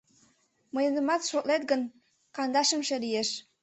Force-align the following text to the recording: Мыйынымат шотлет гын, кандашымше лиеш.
Мыйынымат 0.73 1.21
шотлет 1.29 1.63
гын, 1.71 1.81
кандашымше 2.35 2.95
лиеш. 3.03 3.29